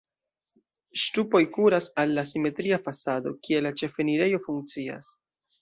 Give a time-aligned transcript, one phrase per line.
[1.01, 5.17] Ŝtupoj kuras al la simetria fasado, kie la ĉefenirejo funkcias.